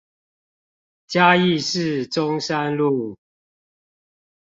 [1.07, 3.19] 嘉義市中山路